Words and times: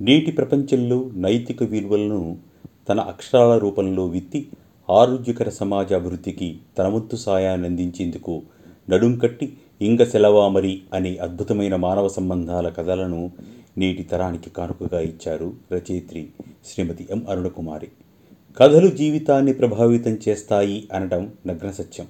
నేటి 0.00 0.32
ప్రపంచంలో 0.32 1.10
నైతిక 1.14 1.62
విలువలను 1.62 2.38
తన 2.88 3.00
అక్షరాల 3.00 3.58
రూపంలో 3.58 4.06
విత్తి 4.06 4.48
ఆరోగ్యకర 4.90 5.48
సమాజ 5.48 5.92
అభివృద్ధికి 5.92 6.58
తన 6.78 6.88
వంతు 6.88 7.16
సాయాన్ని 7.16 7.68
అందించేందుకు 7.68 8.42
నడుం 8.90 9.18
కట్టి 9.18 9.52
ఇంగ 9.82 10.04
సెలవామరి 10.04 10.82
అనే 10.94 11.16
అద్భుతమైన 11.16 11.76
మానవ 11.76 12.08
సంబంధాల 12.08 12.68
కథలను 12.68 13.30
నేటి 13.78 14.02
తరానికి 14.02 14.50
కానుకగా 14.50 15.00
ఇచ్చారు 15.00 15.54
రచయిత్రి 15.72 16.28
శ్రీమతి 16.66 17.06
ఎం 17.10 17.26
అరుణకుమారి. 17.30 17.88
కథలు 18.56 18.88
జీవితాన్ని 18.88 19.52
ప్రభావితం 19.52 20.18
చేస్తాయి 20.28 20.88
అనడం 20.92 21.32
నగ్న 21.46 21.70
సత్యం. 21.70 22.06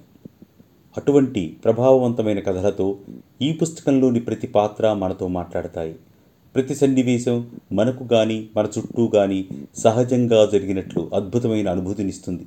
అటువంటి 0.97 1.57
ప్రభావవంతమైన 1.65 2.39
కథలతో 2.39 2.97
ఈ 3.41 3.53
పుస్తకంలోని 3.53 4.19
ప్రతి 4.19 4.47
పాత్ర 4.47 4.93
మనతో 4.93 5.27
మాట్లాడతాయి. 5.27 5.95
ప్రతి 6.57 6.75
సన్నివేశం 6.75 7.51
మనకు 7.73 8.03
కానీ 8.07 8.49
మన 8.57 8.65
చుట్టూ 8.65 9.07
కానీ 9.07 9.49
సహజంగా 9.75 10.45
జరిగినట్లు 10.45 11.11
అద్భుతమైన 11.13 11.69
అనుభూతినిస్తుంది 11.69 12.45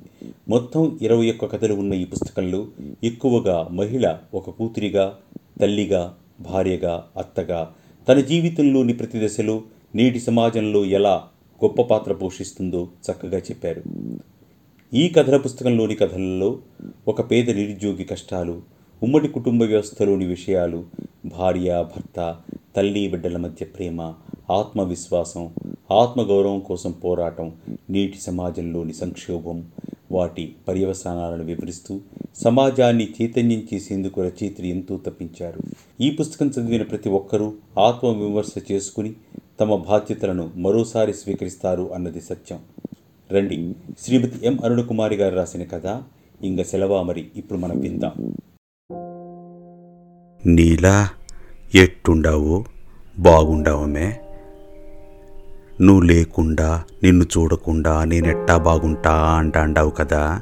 మొత్తం 0.49 0.99
ఇరవై 1.01 1.29
ఒక్క 1.29 1.45
కథలు 1.45 1.73
ఉన్న 1.73 1.93
ఈ 1.93 2.05
పుస్తకంలో 2.05 2.67
ఎక్కువగా 3.03 3.67
మహిళ 3.71 4.17
ఒక 4.33 4.49
కూతురిగా 4.49 5.13
తల్లిగా 5.61 6.01
భార్యగా 6.41 7.07
అత్తగా 7.17 7.71
తన 8.07 8.19
జీవితంలోని 8.19 8.93
ప్రతి 8.93 9.25
దశలో 9.25 9.63
నేటి 9.95 10.19
సమాజంలో 10.19 10.85
ఎలా 10.85 11.15
గొప్ప 11.63 11.81
పాత్ర 11.81 12.13
పోషిస్తుందో 12.13 12.89
చక్కగా 13.05 13.37
చెప్పారు. 13.37 13.83
ఈ 14.93 15.09
కథల 15.09 15.37
పుస్తకంలోని 15.37 15.95
కథలలో 15.95 16.59
ఒక 17.07 17.31
పేద 17.31 17.49
నిరుద్యోగి 17.49 18.03
కష్టాలు 18.03 18.61
ఉమ్మడి 19.03 19.27
కుటుంబ 19.27 19.63
వ్యవస్థలోని 19.63 20.25
విషయాలు 20.25 20.85
భార్య 21.25 21.85
భర్త 21.95 22.35
తల్లి 22.75 23.07
బిడ్డల 23.07 23.37
మధ్య 23.37 23.65
ప్రేమ 23.65 24.01
ఆత్మవిశ్వాసం 24.51 25.49
ఆత్మగౌరవం 25.91 26.59
కోసం 26.59 26.91
పోరాటం 26.91 27.51
నేటి 27.89 28.21
సమాజంలోని 28.21 28.93
సంక్షోభం 28.93 29.65
వాటి 30.11 30.55
పర్యవసానాలను 30.67 31.43
వివరిస్తూ 31.43 31.99
సమాజాన్ని 32.35 33.07
చైతన్యం 33.21 33.67
చేసేందుకు 33.73 34.21
రచయిత్రి 34.21 34.67
ఎంతో 34.67 34.97
తప్పించారు. 34.97 35.59
ఈ 36.01 36.11
పుస్తకం 36.11 36.47
చదివిన 36.47 36.81
ప్రతి 36.81 37.09
ఒక్కరూ 37.09 37.53
ఆత్మవిమర్శ 37.79 38.71
చేసుకుని 38.71 39.13
తమ 39.59 39.75
బాధ్యతలను 39.75 40.49
మరోసారి 40.55 41.13
స్వీకరిస్తారు 41.13 41.93
అన్నది 41.93 42.21
సత్యం. 42.21 42.59
రండి 43.31 43.75
శ్రీమతి 43.99 44.45
ఎం 44.45 44.59
అరుణకుమారి 44.63 45.15
గారు 45.15 45.35
రాసిన 45.35 45.63
కథ 45.63 46.03
ఇంగ 46.43 46.61
సెలవా 46.61 47.01
మరి 47.01 47.27
ఇప్పుడు 47.35 47.59
మనం 47.59 47.79
విందాం. 47.79 48.33
నీలా 50.45 51.09
ఎట్టుండావు 51.75 52.65
బాగుండవమే. 53.19 54.19
నువ్వు 55.81 56.01
లేకుండా 56.01 56.83
నిన్ను 57.03 57.25
చూడకుండా 57.37 58.03
నేనెట్టా 58.03 58.57
బాగుంటా 58.57 59.11
అంటాండావు 59.11 59.89
కదా. 59.89 60.41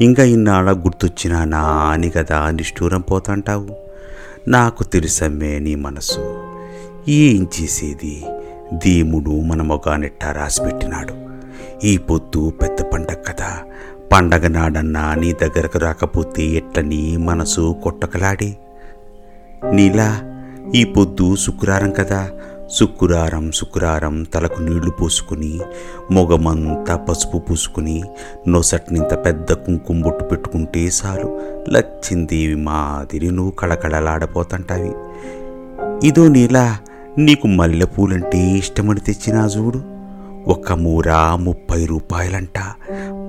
ఇంకా 0.00 0.22
ఇన్నాళ్ళ 0.22 0.72
గుర్తొచ్చినా 0.72 1.44
నా 1.44 1.62
అని 1.62 2.10
కదా 2.10 2.50
నిష్ఠూరం 2.50 3.00
పోతాంటావు. 3.00 3.76
నాకు 4.48 4.84
తెలుసమ్మే 4.84 5.58
నీ 5.58 5.74
మనసు. 5.74 6.42
ఏం 7.08 7.48
చేసేది? 7.60 8.24
దేవుడు 8.72 9.30
మన 9.30 9.62
మొగానెట్టా 9.62 10.32
రాసిపెట్టినాడు. 10.32 11.14
ఈ 11.86 11.98
పొద్దు 11.98 12.50
పెద్ద 12.50 12.82
పండగ 12.82 13.14
కదా. 13.14 13.58
పండగ 14.12 14.46
నాడన్నా 14.46 15.14
నీ 15.14 15.32
దగ్గరకు 15.32 15.78
రాకపోతే 15.78 16.42
ఎట్లని 16.42 17.16
మనసు 17.16 17.76
కొట్టకలాడి. 17.82 18.56
నీలా 19.72 20.31
ఈ 20.74 20.84
పొద్దు 20.84 21.36
శుక్రవారం 21.36 21.90
కదా. 21.90 22.28
శుక్రవారం 22.70 23.52
శుక్రవారం 23.52 24.22
తలకు 24.22 24.62
నీళ్ళు 24.62 24.90
పోసుకుని 24.90 25.60
మొగమంతా 26.10 26.96
పసుపు 26.96 27.38
పూసుకుని 27.38 28.02
నొసట్నింత 28.48 29.14
పెద్ద 29.14 29.52
కుంకుమబొట్టు 29.52 30.24
పెట్టుకుంటే 30.24 30.80
చాలు. 30.80 31.40
లచ్చిందేవి 31.68 32.54
మాదిరి 32.54 33.30
నువ్వు 33.30 33.50
కళకళలాడపోతంటావి 33.50 34.92
ఇదో 36.06 36.28
నీలా 36.28 36.78
నీకు 37.18 37.46
మల్లెపూలంటే 37.46 38.38
ఇష్టమని 38.38 39.00
తెచ్చినా 39.00 39.46
చూడు. 39.46 39.82
ఒక 40.50 40.72
మూర 40.72 41.12
ముప్పై 41.34 41.86
రూపాయలంట. 41.86 42.58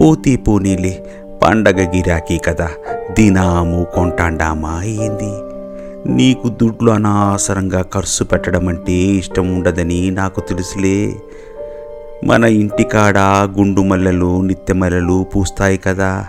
పోతే 0.01 0.35
పోనీలే 0.35 1.05
పండగ 1.43 1.89
గిరాకీ 1.89 2.37
కదా. 2.37 2.69
దినాము 3.11 3.87
కొంటాండామా 3.95 4.83
ఏంది? 4.83 5.42
నీకు 6.07 6.49
దుడ్లు 6.49 6.91
అనవసరంగా 6.91 7.81
ఖర్చు 7.81 8.23
పెట్టడం 8.23 8.67
అంటే 8.67 8.93
ఇష్టం 8.93 9.55
ఉండదని 9.55 10.11
నాకు 10.11 10.41
తెలుసులే. 10.41 11.15
మన 12.25 12.43
ఇంటికాడ 12.43 13.17
గుండు 13.57 13.81
మల్లెలు 13.81 14.41
నిత్యమల్లెలు 14.41 15.25
పూస్తాయి 15.35 15.77
కదా. 15.77 16.25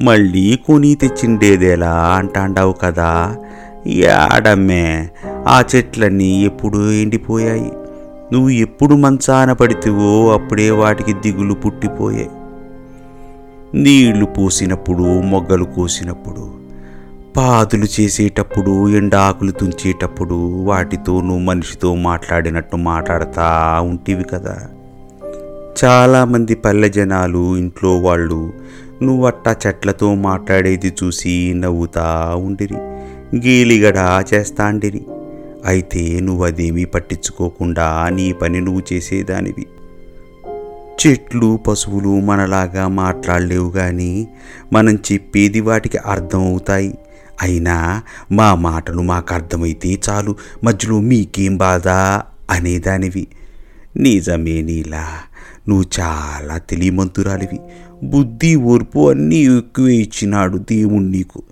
మళ్ళీ 0.00 0.58
కొని 0.66 0.94
తెచ్చిండేదేలా 0.94 1.92
అంటాండావు 1.92 2.72
కదా. 2.72 3.36
ఆడమ్మే 4.32 5.08
ఆ 5.26 5.62
చెట్లన్నీ 5.76 6.44
ఎప్పుడు 6.44 6.92
ఎండిపోయాయి? 6.92 7.72
నువ్వు 8.32 8.48
ఎప్పుడు 8.48 8.94
మంచాన 8.94 9.52
పడితేవో 9.52 10.32
అప్పుడే 10.32 10.70
వాటికి 10.70 11.12
దిగులు 11.12 11.54
పుట్టిపోయాయి. 11.54 12.30
నీళ్ళు 13.74 14.26
పోసినప్పుడు 14.26 15.20
మొగ్గలు 15.20 15.64
కోసినప్పుడు 15.64 16.63
పాదులు 17.36 17.86
చేసేటప్పుడు 18.00 18.88
ఎండాకులు 18.88 19.52
తుంచేటప్పుడు 19.52 20.34
వాటితో 20.64 21.20
నువ్వు 21.20 21.38
మనిషితో 21.38 21.94
మాట్లాడినట్టు 21.94 22.76
మాట్లాడతా 22.76 23.80
ఉంటివి 23.80 24.24
కదా. 24.24 24.68
చాలామంది 25.84 26.54
పల్లె 26.54 26.88
జనాలు 26.88 27.56
ఇంట్లో 27.56 27.98
వాళ్ళు 27.98 28.52
నువ్వట్టా 29.02 29.56
చెట్లతో 29.66 30.14
మాట్లాడేది 30.14 30.92
చూసి 31.04 31.52
నవ్వుతా 31.56 32.34
ఉండిరి. 32.36 32.76
గీలిగడా 33.36 34.24
చేస్తాండిరి 34.34 35.06
అయితే 35.66 36.20
నువ్వదేమీ 36.20 36.84
పట్టించుకోకుండా 36.84 38.08
నీ 38.08 38.32
పని 38.32 38.60
నువ్వు 38.60 38.82
చేసేదానివి. 38.92 39.66
చెట్లు 41.06 41.58
పశువులు 41.66 42.20
మనలాగా 42.20 42.88
మాట్లాడలేవు 42.88 43.70
కానీ 43.70 44.28
మనం 44.72 44.94
చెప్పేది 44.94 45.60
వాటికి 45.60 45.98
అర్థం 45.98 46.46
అవుతాయి 46.46 46.98
అయినా 47.42 48.02
మా 48.32 48.54
మాటలు 48.54 49.02
మాకు 49.02 49.34
అర్థమైతే 49.34 50.00
చాలు. 50.10 50.36
మధ్యలో 50.64 51.00
మీకేం 51.00 51.56
బాధ? 51.56 51.88
అనేదానివి. 52.50 53.26
నిజమే 53.96 54.62
నీలా. 54.62 55.08
నువ్వు 55.68 55.84
చాలా 56.00 56.58
తెలియమంతురాలివి 56.58 57.60
బుద్ధి 58.06 58.56
ఓర్పు 58.56 59.10
అన్నీ 59.10 59.36
ఎక్కువే 59.36 59.94
ఇచ్చినాడు 59.94 60.58
దేవుడు 60.58 61.02
నీకు. 61.02 61.42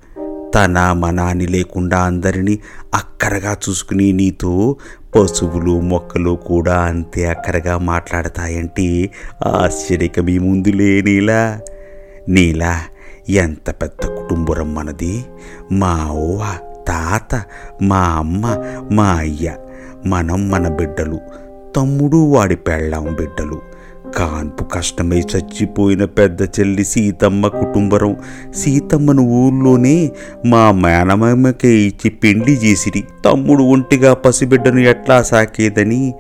తన 0.55 0.93
మనాన్ని 0.93 1.47
లేకుండా 1.47 1.99
అందరినీ 1.99 2.59
అక్కరగా 2.95 3.57
చూసుకుని 3.69 4.13
నీతో 4.13 4.77
పశువులు 5.17 5.81
మొక్కలు 5.81 6.39
కూడా 6.47 6.81
అంతే 6.81 7.27
అక్కరగా 7.27 7.79
మాట్లాడతాయంటే 7.79 9.11
ఆశ్చర్యకమీ 9.47 10.39
ముందులే 10.39 11.03
నీలా? 11.03 11.61
నీలా? 12.29 12.83
ఎంత 13.29 13.71
పెద్ద 13.71 14.07
కుటుంబరం 14.07 14.75
మనది? 14.75 15.25
మా 15.73 16.09
ఓవ 16.13 16.59
తాత 16.89 17.43
మా 17.83 17.99
అమ్మ 17.99 18.57
మా 18.93 19.05
అయ్య. 19.05 19.55
మనం 20.07 20.51
మన 20.51 20.69
బిడ్డలు. 20.69 21.19
తమ్ముడు 21.77 22.17
వాడి 22.17 22.57
పెళ్ళాం 22.57 23.05
బిడ్డలు. 23.05 23.61
కాన్పు 24.17 24.65
కష్టమై 24.65 25.21
చచ్చిపోయిన 25.21 26.05
పెద్ద 26.05 26.43
చెల్లి 26.43 26.85
సీతమ్మ 26.85 27.49
కుటుంబరం. 27.49 28.17
సీతమ్మను 28.55 29.23
ఊళ్ళోనే 29.23 30.13
మా 30.47 30.73
మేనమామకే 30.73 31.69
ఇచ్చి 31.69 32.11
పెండ్లి 32.11 32.53
చేసిరి. 32.53 33.05
తమ్ముడు 33.25 33.63
ఒంటిగా 33.63 34.15
పసిబిడ్డను 34.15 34.81
ఎట్లా 34.81 35.23
సాకేదని? 35.23 36.15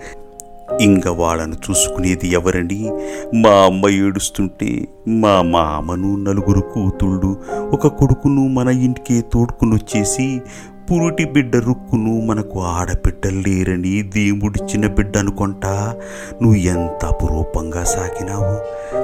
ఇంక 0.80 1.08
వాళ్ళను 1.08 1.54
చూసుకునేది 1.54 2.28
ఎవరని 2.28 2.90
మా 3.34 3.50
అమ్మ 3.50 3.88
ఏడుస్తుంటే 3.88 4.88
మా 5.06 5.42
మామను 5.42 6.16
నలుగురు 6.16 6.60
కూతుళ్ళు 6.60 7.36
ఒక 7.72 7.86
కొడుకును 7.86 8.48
మన 8.48 8.68
ఇంటికి 8.68 9.22
తోడుకుని 9.32 9.74
వచ్చేసి 9.74 10.40
పురుటి 10.90 11.24
బిడ్డ 11.24 11.56
రుక్కును 11.56 12.26
మనకు 12.26 12.62
ఆడబిడ్డలు 12.62 13.40
లేరని 13.40 14.02
దేవుడిచ్చిన 14.02 14.86
బిడ్డ 14.86 15.18
అనుకుంటా 15.18 15.94
నువ్వు 16.42 16.58
ఎంత 16.58 17.04
అపురూపంగా 17.04 17.84
సాగినావు? 17.84 18.56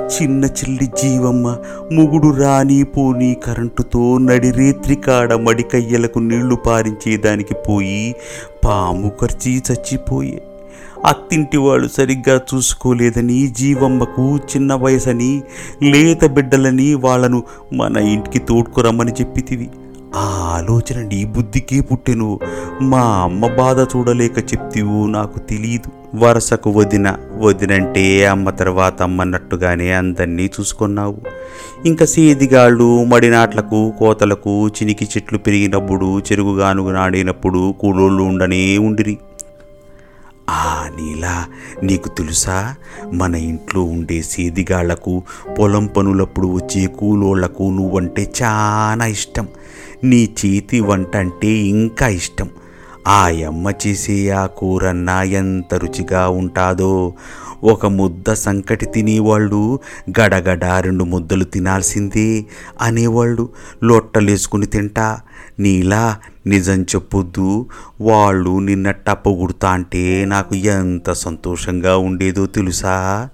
చిన్న 0.07 0.45
చెల్లి 0.45 0.87
జీవమ్మ 0.87 1.57
ముగుడు 1.93 2.37
రాని 2.37 2.83
పోని 2.83 3.37
కరెంటుతో 3.45 4.19
నడిరేత్రి 4.19 4.95
కాడ 4.97 5.35
మడికయ్యలకు 5.35 6.19
నీళ్ళు 6.19 6.55
పారించేదానికి 6.55 7.55
పోయి 7.69 8.15
పాము 8.65 9.13
ఖర్చి 9.21 9.63
చచ్చిపోయే 9.73 10.39
అత్తింటి 11.05 11.57
వాళ్ళు 11.57 11.89
సరిగ్గా 11.89 12.41
చూసుకోలేదని 12.55 13.47
జీవమ్మకు 13.47 14.37
చిన్న 14.37 14.75
వయసని 14.75 15.43
లేత 15.83 16.25
బిడ్డలని 16.25 16.95
వాళ్ళను 16.95 17.43
మన 17.73 17.97
ఇంటికి 17.97 18.39
తోడుకురమ్మని 18.39 19.13
చెప్పితివి. 19.13 19.69
ఆ 20.17 20.55
ఆలోచన 20.57 21.07
నీ 21.07 21.25
బుద్ధికే 21.25 21.81
పుట్టెను. 21.81 22.41
మా 22.83 23.01
అమ్మ 23.01 23.47
బాధ 23.47 23.81
చూడలేక 23.81 24.39
చెప్తివు 24.39 25.07
నాకు 25.07 25.39
తెలియదు 25.39 25.91
వరసకు 26.15 26.71
వదిన 26.71 27.17
వదినంటే 27.39 28.27
అమ్మ 28.27 28.51
తర్వాత 28.51 29.03
అమ్మన్నట్టుగానే 29.03 29.93
అందరినీ 29.93 30.51
చూసుకున్నావు. 30.61 31.17
ఇంకా 31.87 32.05
సేదిగాళ్ళు 32.05 33.05
మడినాట్లకు 33.05 33.93
కోతలకు 33.99 34.69
చినికి 34.69 35.05
చెట్లు 35.05 35.39
పెరిగినప్పుడు 35.39 36.19
చెరుగుగానుగు 36.19 36.91
నాడినప్పుడు 36.91 37.75
కూలోళ్ళు 37.81 38.23
ఉండనే 38.23 38.79
ఉండిరి. 38.79 39.19
ఆ 40.49 40.89
నీలా 40.97 41.47
నీకు 41.83 42.09
తెలుసా? 42.09 42.75
మన 43.13 43.35
ఇంట్లో 43.35 43.83
ఉండే 43.83 44.23
సేదిగాళ్ళకు 44.23 45.23
పొలం 45.59 45.87
పనులప్పుడు 45.87 46.49
వచ్చే 46.49 46.87
కూలోళ్ళకు 46.87 47.63
నువ్వంటే 47.63 48.33
చాలా 48.43 49.07
ఇష్టం. 49.07 49.49
నీ 50.05 50.29
చేతి 50.45 50.81
వంట 50.81 51.17
అంటే 51.17 51.49
ఇంకా 51.49 52.09
ఇష్టం. 52.09 52.49
ఆ 53.07 53.27
అమ్మ 53.47 53.73
చేసే 53.87 54.31
ఆ 54.31 54.47
కూరన్నా 54.47 55.23
ఎంత 55.23 55.75
రుచిగా 55.75 56.29
ఉంటాదో. 56.29 57.13
ఒక 57.65 57.87
ముద్ద 57.87 58.33
సంకటి 58.33 58.87
తినేవాళ్ళు 58.87 59.79
గడగడ 60.21 60.65
రెండు 60.65 61.05
ముద్దలు 61.05 61.45
తినాల్సిందే 61.45 62.45
అనేవాళ్ళు. 62.81 63.49
లొట్టలేసుకుని 63.85 64.67
తింటా 64.67 65.21
నీలా 65.61 66.17
నిజం 66.47 66.83
చెప్పొద్దు. 66.83 67.67
వాళ్ళు 68.01 68.59
నిన్నట్ట 68.59 69.11
పొగుడుతా 69.11 69.71
అంటే 69.71 70.25
నాకు 70.25 70.55
ఎంత 70.55 71.13
సంతోషంగా 71.13 71.97
ఉండేదో 71.97 72.47
తెలుసా? 72.47 73.29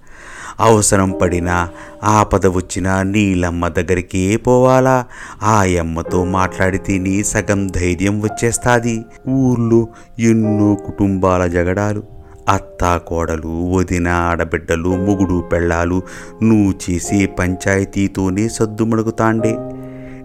అవసరం 0.60 1.10
పడినా 1.10 1.68
ఆపద 2.04 2.46
వచ్చినా 2.46 3.02
నీలమ్మ 3.02 3.68
దగ్గరికే 3.68 4.36
పోవాలా? 4.36 5.04
ఆయమ్మతో 5.42 6.24
మాట్లాడితే 6.24 6.98
నీ 6.98 7.24
సగం 7.24 7.66
ధైర్యం 7.66 8.22
వచ్చేస్తాది. 8.22 9.04
ఊర్లో 9.28 9.88
ఎన్నో 10.18 10.74
కుటుంబాల 10.74 11.46
జగడాలు 11.46 12.02
అత్త 12.48 12.96
కోడలు 12.96 13.72
వదిన 13.72 14.08
ఆడబిడ్డలు 14.08 14.88
ముగుడు 14.88 15.40
పెళ్ళాలు 15.52 16.02
నువ్వు 16.42 16.74
చేసే 16.90 17.26
పంచాయతీతోనే 17.26 18.48
సద్దుమణుగుతాండే 18.48 19.56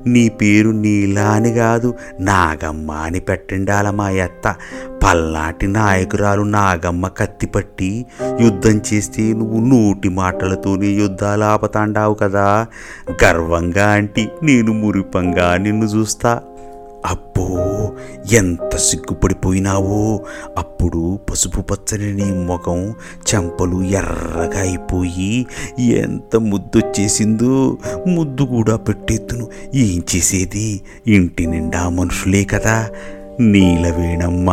నీ 0.10 0.30
పేరు 0.30 0.70
నీలా 0.70 1.30
అని 1.30 1.54
కాదు. 1.54 1.94
నాగమ్మ 2.20 2.92
అని 2.92 3.20
పెట్టిండాల 3.20 3.90
మా 3.90 4.08
అత్త. 4.08 4.56
పల్నాటి 5.04 5.68
నాయకురాలు 5.68 6.42
నాగమ్మ 6.42 7.08
కత్తిపట్టి 7.08 8.06
యుద్ధం 8.42 8.82
చేస్తే 8.94 9.34
నువ్వు 9.34 9.60
నోటి 9.66 10.10
మాటలతోనే 10.10 10.88
యుద్ధాలు 10.88 11.44
ఆపతాండావు 11.44 12.14
కదా. 12.14 12.68
గర్వంగా 13.24 13.92
అంటి 13.92 14.30
నేను 14.44 14.74
మురిపంగా 14.74 15.58
నిన్ను 15.58 15.86
చూస్తా. 15.86 16.42
అబ్బో 17.06 17.92
ఎంత 18.32 18.76
సిగ్గుపడిపోయినావో. 18.76 20.26
అప్పుడు 20.58 21.20
పసుపు 21.30 21.62
పచ్చని 21.62 22.14
నీ 22.14 22.32
ముఖం 22.32 22.94
చెంపలు 23.36 23.84
ఎర్రగా 23.84 24.60
అయిపోయి 24.60 25.46
ఎంత 25.80 26.36
ముద్దొచ్చేసిందో 26.36 27.78
ముద్దు 28.08 28.44
కూడా 28.44 28.76
పెట్టేద్దును 28.76 29.48
ఏం 29.76 30.04
చేసేది? 30.16 30.82
ఇంటి 31.08 31.46
నిండా 31.46 31.90
మనుషులే 31.90 32.44
కదా. 32.44 32.90
నీలవేణమ్మ 33.40 34.52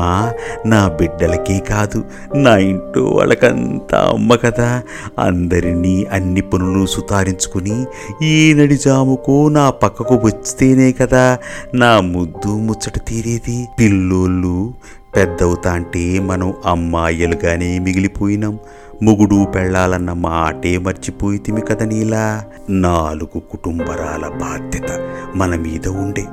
నా 0.66 0.88
బిడ్డలకే 0.88 1.58
కాదు 1.58 2.04
నా 2.34 2.56
ఇంట్లో 2.56 3.04
వాళ్ళకంతా 3.04 4.10
అమ్మ 4.14 4.34
కదా. 4.34 4.82
అందరినీ 5.18 6.06
అన్ని 6.12 6.40
పనులు 6.40 6.86
సుతారించుకుని 6.86 7.84
ఏ 8.22 8.54
నడిజాముకో 8.54 9.48
నా 9.48 9.70
పక్కకు 9.70 10.14
వచ్చితేనే 10.14 10.92
కదా 10.92 11.38
నా 11.74 12.00
ముద్దు 12.00 12.48
ముచ్చట 12.48 12.98
తీరేది. 12.98 13.68
పిల్లోళ్ళు 13.80 14.74
పెద్దవుతా 15.16 15.72
అంటే 15.72 16.18
మనం 16.18 16.54
అమ్మాయిలుగానే 16.66 17.78
మిగిలిపోయినాం. 17.78 18.58
ముగుడు 19.02 19.44
పెళ్ళాలన్న 19.44 20.12
మాటే 20.12 20.78
మర్చిపోయితిమి 20.78 21.60
కదా 21.60 21.84
నీలా. 21.84 22.44
నాలుగు 22.70 23.38
కుటుంబరాల 23.38 24.28
బాధ్యత 24.28 25.00
మన 25.34 25.56
మీద 25.56 25.88
ఉండే. 25.88 26.24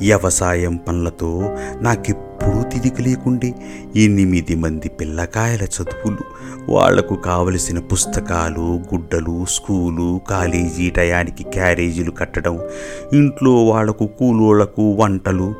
వ్యవసాయం 0.00 0.76
పనులతో 0.76 1.56
నాకెప్పుడూ 1.80 2.62
తిరిగి 2.62 3.02
లేకుండే 3.02 3.54
ఎనిమిది 3.96 4.54
మంది 4.54 4.88
పిల్లకాయల 4.88 5.62
చదువులు. 5.62 6.40
వాళ్ళకు 6.68 7.14
కావలసిన 7.14 7.78
పుస్తకాలు 7.78 8.60
గుడ్డలు 8.60 9.44
స్కూలు 9.48 10.20
కాలేజీ 10.30 10.90
టయానికి 10.90 11.44
క్యారేజీలు 11.44 12.10
కట్టడం 12.10 12.60
ఇంట్లో 13.12 13.64
వాళ్ళకు 13.64 14.06
కూలోళ్ళకు 14.06 14.92
వంటలు. 14.92 15.54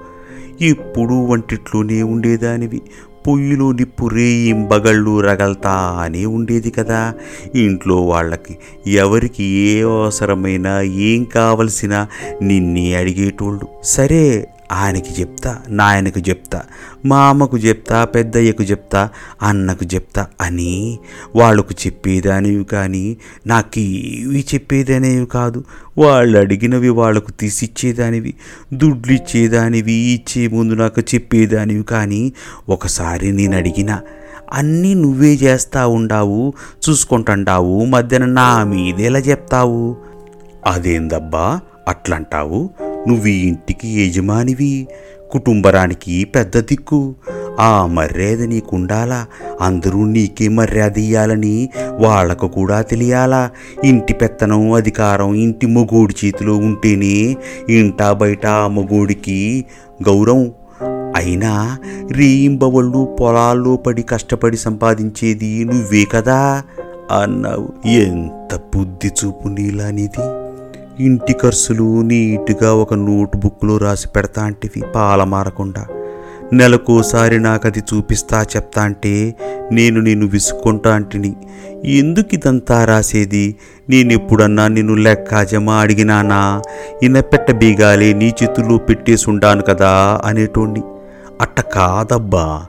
ఎప్పుడూ 0.60 1.24
వంటిట్లోనే 1.24 2.02
ఉండేదానివి. 2.02 2.82
పొయ్యిలో 3.26 3.72
నిప్పు 3.72 4.06
రేయింబగళ్ళు 4.06 5.20
రగల్తా 5.20 5.98
అని 6.02 6.26
ఉండేది 6.26 6.70
కదా. 6.70 7.14
ఇంట్లో 7.54 8.02
వాళ్ళకి 8.02 8.58
ఎవరికి 8.86 9.44
ఏ 9.44 9.82
అవసరమైనా 9.82 10.80
ఏం 10.80 11.24
కావలసినా 11.24 12.08
నిన్నే 12.42 12.94
అడిగేటోళ్ళు. 12.94 13.68
సరే 13.82 14.48
ఆయనకి 14.70 15.20
చెప్తా 15.20 15.58
నాయనకు 15.68 16.18
చెప్తా 16.18 16.64
మా 17.06 17.28
అమ్మకు 17.28 17.58
చెప్తా 17.58 18.04
పెద్దయ్యకు 18.04 18.62
చెప్తా 18.62 19.08
అన్నకు 19.42 19.94
చెప్తా 19.94 20.26
అని 20.40 20.98
వాళ్ళకు 21.36 21.74
చెప్పేదానివి 21.86 22.64
కానీ 22.64 23.16
నాకు 23.46 23.80
ఇవి 23.80 24.44
చెప్పేదనేవి 24.54 25.26
కాదు. 25.26 25.64
వాళ్ళు 25.98 26.38
అడిగినవి 26.38 26.88
వాళ్ళకు 26.88 27.30
తీసిచ్చేదానివి 27.30 28.34
దుడ్లు 28.74 29.12
ఇచ్చేదానివి 29.12 29.92
ఇచ్చే 29.92 30.48
ముందు 30.48 30.74
నాకు 30.74 31.00
చెప్పేదానివి 31.00 31.82
కానీ 31.82 32.32
ఒకసారి 32.68 33.32
నేను 33.32 33.56
అడిగిన 33.56 34.00
అన్నీ 34.52 34.94
నువ్వే 34.94 35.34
చేస్తా 35.34 35.86
ఉండావు 35.86 36.54
చూసుకుంటుండావు 36.88 37.84
మధ్యన 37.84 38.24
నా 38.24 38.64
మీదేలా 38.64 39.18
చెప్తావు? 39.18 39.96
అదేందబ్బా 40.66 41.60
అట్లంటావు? 41.88 42.70
నువ్వు 43.08 43.26
ఈ 43.26 43.46
ఇంటికి 43.48 44.06
యజమానివి 44.06 44.88
కుటుంబరానికి 45.30 46.24
పెద్ద 46.24 46.60
దిక్కు. 46.60 47.14
ఆ 47.60 47.86
మర్యాద 47.86 48.42
నీకుండాలా? 48.42 49.26
అందరూ 49.60 50.04
నీకే 50.04 50.48
మర్యాద 50.48 50.98
ఇయ్యాలని 50.98 51.68
వాళ్ళకు 51.98 52.48
కూడా 52.48 52.82
తెలియాలా? 52.82 53.50
ఇంటి 53.84 54.12
పెత్తనం 54.12 54.72
అధికారం 54.72 55.34
ఇంటి 55.34 55.66
మొగోడి 55.66 56.26
చేతిలో 56.26 56.56
ఉంటేనే 56.56 57.36
ఇంటా 57.68 58.12
బయట 58.12 58.46
ఆ 58.46 58.66
మొగోడికి 58.66 59.64
గౌరవం. 60.08 60.52
అయినా 61.16 61.78
రేయింబవళ్ళు 62.12 63.16
పొలాల్లో 63.20 63.76
పడి 63.76 64.02
కష్టపడి 64.02 64.56
సంపాదించేది 64.56 65.64
నువ్వే 65.64 66.04
కదా? 66.04 66.62
అన్నావు. 67.22 67.88
ఎంత 67.88 68.60
బుద్ధి 68.76 69.08
చూపు 69.08 69.48
నీలానిది? 69.48 70.49
ఇంటి 71.00 71.32
ఖర్చులు 71.32 72.02
నీట్గా 72.02 72.74
ఒక 72.74 72.94
నోట్ 72.94 73.36
బుక్లో 73.36 73.76
రాసి 73.76 74.08
పెడతా 74.08 74.42
అంటివి 74.42 74.82
పాల 74.94 75.24
మారకుండా. 75.24 75.86
నెలకోసారి 76.52 77.38
నాకు 77.38 77.66
అది 77.66 77.78
చూపిస్తా 77.78 78.42
చెప్తా 78.42 78.82
అంటే 78.82 79.34
నేను 79.72 80.00
నిన్ను 80.00 80.26
విసుక్కుంటా 80.26 80.94
అంటిని. 80.94 81.36
ఎందుకు 81.84 82.34
ఇదంతా 82.34 82.84
రాసేది? 82.84 83.56
నేను 83.88 84.12
ఎప్పుడన్నా 84.12 84.68
నిన్ను 84.68 84.94
లెక్క 84.94 85.42
జమ 85.42 85.70
అడిగినానా? 85.70 86.62
ఇనపెట్ట 87.02 87.50
బీగాలే 87.50 88.12
నీ 88.12 88.34
చేతుల్లో 88.42 88.78
పెట్టేసి 88.78 89.30
ఉండాను 89.30 89.62
కదా 89.62 90.20
అనేటోణ్ణి. 90.24 90.82
అట్ట 91.40 91.60
కాదబ్బా 91.60 92.62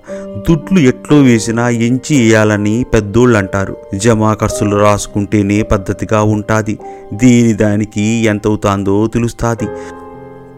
దుడ్లు 0.50 0.80
ఎట్లో 0.80 1.22
వేసినా 1.22 1.70
ఎంచి 1.70 2.22
వేయాలని 2.22 2.86
పెద్దోళ్ళు 2.94 3.38
అంటారు 3.38 3.78
జమా 3.96 4.34
ఖర్చులు 4.34 4.76
రాసుకుంటేనే 4.76 5.62
పద్ధతిగా 5.62 6.22
ఉంటుంది. 6.22 6.80
దీని 7.14 7.54
దానికి 7.54 8.02
ఎంత 8.02 8.44
తెలుస్తుంది. 9.14 9.68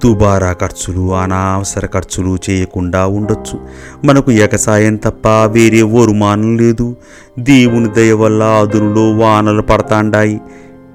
దుబారా 0.05 0.53
ఖర్చులు 0.53 1.15
అనవసర 1.15 1.86
ఖర్చులు 1.86 2.38
చేయకుండా 2.50 3.08
ఉండొచ్చు. 3.08 3.60
మనకు 4.05 4.32
ఎగసాయం 4.32 4.96
తప్ప 4.96 5.27
వేరే 5.27 5.82
వరుమానం 5.82 6.58
లేదు. 6.58 6.96
దేవుని 7.39 7.89
దయ 7.89 8.13
వల్ల 8.13 8.43
అదునులో 8.43 9.12
వానలు 9.12 9.62
పడతాండాయి. 9.62 10.41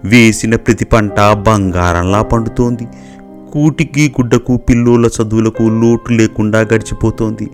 వేసిన 0.04 0.56
ప్రతి 0.56 0.84
పంట 0.84 1.20
బంగారంలా 1.20 2.22
పండుతోంది. 2.22 2.87
కూటికి 3.52 4.14
గుడ్డకు 4.21 4.57
పిల్లోల 4.57 5.07
చదువులకు 5.07 5.62
లోటు 5.62 6.12
లేకుండా 6.12 6.61
గడిచిపోతోంది. 6.61 7.50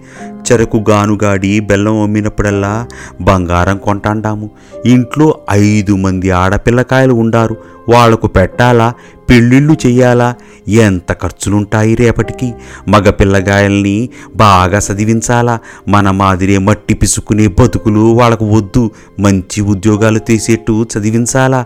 చెరకు 0.52 0.84
గానుగాడి 0.90 1.60
బెల్లం 1.60 2.02
అమ్మినప్పుడల్లా 2.02 2.86
బంగారం 3.20 3.78
కొంటాండాము. 3.78 4.50
ఇంట్లో 4.86 5.38
ఐదు 5.50 5.96
మంది 5.96 6.30
ఆడపిల్లకాయలు 6.30 7.14
ఉండారు. 7.14 7.56
వాళ్ళకు 7.88 8.26
పెట్టాలా? 8.26 8.92
పెళ్ళిళ్ళు 9.30 9.72
చెయ్యాలా? 9.72 10.34
ఎంత 10.68 11.12
ఖర్చులుంటాయి 11.12 11.94
రేపటికి? 11.94 12.54
మగ 12.88 13.10
పిల్లగాయల్ని 13.10 14.08
బాగా 14.36 14.78
చదివించాలా? 14.78 15.58
మన 15.88 16.10
మాదిరే 16.10 16.58
మట్టి 16.58 16.94
పిసుకునే 16.94 17.46
బతుకులు 17.46 18.00
వాళ్ళకు 18.00 18.44
వద్దు. 18.44 18.90
మంచి 19.20 19.60
ఉద్యోగాలు 19.60 20.18
తీసేట్టు 20.18 20.86
చదివించాలా? 20.98 21.64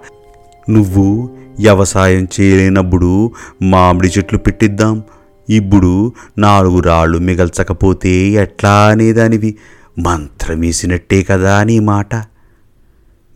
నువ్వు 0.70 1.30
వ్యవసాయం 1.58 2.28
చేయలేనప్పుడు 2.40 3.32
మామిడి 3.62 4.08
చెట్లు 4.08 4.38
పెట్టిద్దాం. 4.38 5.02
ఇప్పుడు 5.50 6.12
నాలుగు 6.38 6.80
రాళ్ళు 6.80 7.18
మిగల్చకపోతే 7.18 8.10
ఎట్లా 8.10 8.70
అనేదానివి? 8.70 9.56
మంత్రమేసినట్టే 9.98 11.22
కదా 11.22 11.64
నీ 11.64 11.80
మాట. 11.80 12.14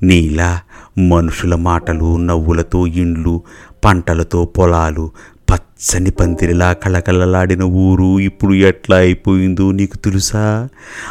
నీలా 0.03 0.61
మనుషుల 0.99 1.55
మాటలు 1.55 2.17
నవ్వులతో 2.17 2.87
ఇండ్లు 2.87 3.43
పంటలతో 3.85 4.45
పొలాలు 4.45 5.11
పచ్చని 5.53 6.11
పందిరిలా 6.11 6.73
కళకళలాడిన 6.73 7.63
ఊరు 7.63 8.21
ఇప్పుడు 8.21 8.55
ఎట్లా 8.55 8.97
అయిపోయిందో 8.97 9.73
నీకు 9.73 9.97
తెలుసా? 9.97 10.69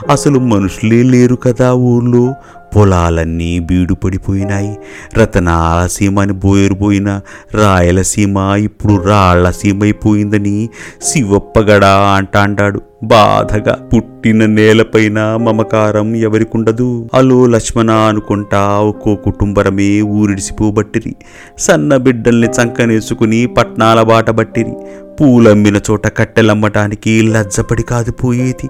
అసలు 0.10 0.40
మనుషులే 0.40 1.04
లేరు 1.04 1.36
కదా 1.36 1.74
ఊర్లో. 1.74 2.34
పొలాలన్నీ 2.76 3.60
బీడుపడిపోయినాయి 3.60 4.78
రతనాలసీమ 5.18 5.22
రతనాల 5.22 5.88
సీమ 5.88 6.20
అని 6.20 6.34
బోయరుపోయిన 6.34 7.22
రాయలసీమ 7.54 8.38
ఇప్పుడు 8.38 9.04
రాళ్ళ 9.04 9.50
సీమ 9.50 9.84
అయిపోయిందని 9.84 10.70
శివప్పగడా 11.02 11.94
అంటాండాడు. 11.98 12.82
బాధగా 13.04 13.74
పుట్టిన 13.96 14.46
నేలపైన 14.46 15.36
మమకారం 15.36 16.16
ఎవరికుండదు. 16.16 17.10
అలో 17.14 17.46
లక్ష్మణ 17.46 17.92
అనుకుంటా 17.92 18.80
ఒక్కో 18.80 19.16
కుటుంబరమే 19.16 20.02
ఊరిడిసిపోబట్టిరి. 20.02 21.16
సన్న 21.58 21.98
బిడ్డల్ని 21.98 22.48
చంకనేసుకుని 22.48 23.46
పట్నాల 23.46 24.02
బాట 24.02 24.30
బట్టిరి. 24.30 24.74
పూలమ్మిన 25.22 25.80
చోట 25.92 26.18
కట్టెలమ్మటానికి 26.18 27.22
లజ్జపడి 27.22 27.84
కాదు 27.84 28.12
పోయేది 28.12 28.70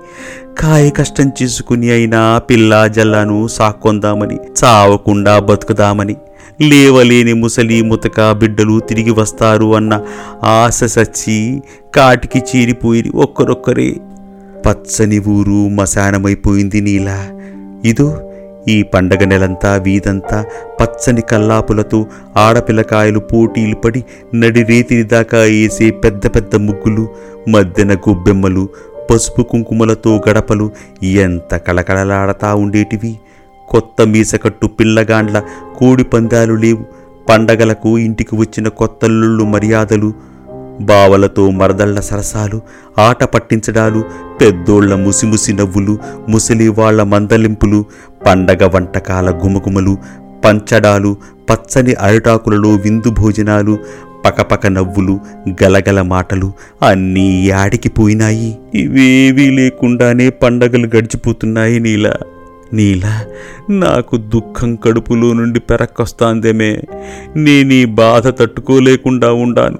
కాయ 0.59 0.89
కష్టం 0.89 1.31
చేసుకుని 1.43 1.91
అయినా 1.91 2.37
పిల్ల 2.37 2.87
జల్లాను 2.87 3.47
సాక్కొందామని 3.47 4.37
చావకుండా 4.63 5.39
బతుకుదామని. 5.39 6.15
లేవలేని 6.61 7.33
ముసలి 7.33 7.81
ముతక 7.81 8.31
బిడ్డలు 8.31 8.79
తిరిగి 8.79 9.11
వస్తారు 9.11 9.75
అన్న 9.75 10.01
ఆశ 10.43 10.83
సచ్చి 10.83 11.61
కాటికి 11.95 12.39
చీరిపోయి 12.39 13.11
ఒక్కరొక్కరే. 13.15 13.95
పచ్చని 14.65 15.19
ఊరు 15.19 15.67
మశానమైపోయింది 15.69 16.81
నీలా. 16.81 17.29
ఇదో 17.85 18.30
ఈ 18.69 18.83
పండగ 18.83 19.23
నెలంతా 19.23 19.75
వీధంతా 19.75 20.45
పచ్చని 20.81 21.21
కల్లాపులతో 21.21 22.05
ఆడపిల్లకాయలు 22.37 23.19
పోటీలు 23.19 23.75
పడి 23.75 24.03
నడి 24.35 24.63
రేతిరి 24.63 25.03
దాకా 25.03 25.37
వేసే 25.37 25.91
పెద్ద 25.91 26.27
పెద్ద 26.27 26.55
ముగ్గులు 26.55 27.07
మధ్యన 27.49 27.93
గొబ్బెమ్మలు 27.93 28.69
పసుపు 29.11 29.41
కుంకుమలతో 29.41 30.21
గడపలు 30.29 30.71
ఎంత 31.03 31.55
కళకళలాడతా 31.55 32.53
ఉండేటివి. 32.53 33.19
కొత్త 33.69 34.01
మీసకట్టు 34.01 34.67
పిల్లగాండ్ల 34.67 35.41
కోడి 35.77 36.03
పందాలు 36.03 36.53
లేవు. 36.53 36.85
పండగలకు 37.29 37.97
ఇంటికి 37.97 38.35
వచ్చిన 38.35 38.67
కొత్తల్లుళ్ళు 38.67 39.43
మర్యాదలు 39.43 40.13
బావలతో 40.81 41.49
మరదళ్ళ 41.51 41.99
సరసాలు 41.99 42.61
ఆట 42.99 43.23
పట్టించడాలు 43.23 44.03
పెద్దోళ్ళ 44.41 44.95
ముసిముసి 44.95 45.53
నవ్వులు 45.53 45.97
ముసలి 46.29 46.67
వాళ్ళ 46.67 47.03
మందలింపులు 47.03 47.85
పండగ 48.25 48.69
వంటకాల 48.75 49.29
గుమగుమలు 49.29 49.97
పంచడాలు 50.45 51.17
పచ్చని 51.49 51.93
అరిటాకులలో 51.93 52.69
విందు 52.69 53.09
భోజనాలు 53.09 53.77
పకపక 54.25 54.67
నవ్వులు 54.67 55.19
గలగల 55.63 56.01
మాటలు 56.01 56.51
అన్నీ 56.83 57.47
యాడికి 57.47 57.89
పోయినాయి. 57.89 58.59
ఇవేవీ 58.75 59.49
లేకుండానే 59.49 60.29
పండగలు 60.29 60.85
గడిచిపోతున్నాయి 60.85 61.79
నీలా. 61.79 62.13
నీలా 62.73 63.25
నాకు 63.69 64.17
దుఃఖం 64.17 64.75
కడుపులో 64.75 65.33
నుండి 65.33 65.59
పెరక్కొస్తాందేమే. 65.59 66.81
నేను 67.35 67.73
ఈ 67.73 67.85
బాధ 67.85 68.27
తట్టుకోలేకుండా 68.27 69.31
ఉండాను. 69.31 69.77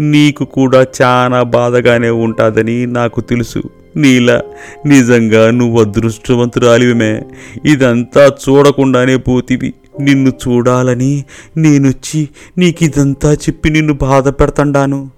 నీకు 0.00 0.44
కూడా 0.44 0.86
చాలా 1.02 1.42
బాధగానే 1.42 2.10
ఉంటాదని 2.10 2.86
నాకు 2.86 3.20
తెలుసు. 3.20 3.62
నీలా 3.98 4.42
నిజంగా 4.86 5.50
నువ్వు 5.50 5.80
అదృష్టవంతురాలివమే. 5.80 7.22
ఇదంతా 7.64 8.32
చూడకుండానే 8.48 9.16
పోతివి. 9.16 9.74
నిన్ను 10.00 10.30
చూడాలని 10.30 11.24
నేనొచ్చి 11.56 12.28
నీకిదంతా 12.58 13.32
చెప్పి 13.32 13.70
నిన్ను 13.70 13.94
బాధ 13.94 14.28
పెడతండాను. 14.28 15.10